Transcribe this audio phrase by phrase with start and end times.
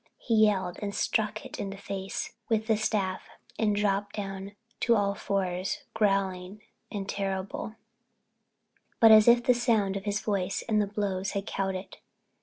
[0.17, 4.53] He yelled and struck it in the face with the staff and it dropped down
[4.79, 7.75] to all fours, growling and terrible,
[8.99, 11.97] but as if the sound of his voice and the blows had cowed it.